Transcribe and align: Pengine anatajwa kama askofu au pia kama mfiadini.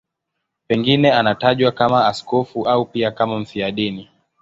Pengine 0.67 1.11
anatajwa 1.11 1.71
kama 1.71 2.07
askofu 2.07 2.67
au 2.67 2.85
pia 2.85 3.11
kama 3.11 3.39
mfiadini. 3.39 4.09